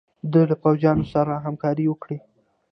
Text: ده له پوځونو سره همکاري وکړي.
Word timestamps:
ده 0.31 0.41
له 0.49 0.55
پوځونو 0.63 1.03
سره 1.13 1.33
همکاري 1.45 1.85
وکړي. 1.87 2.17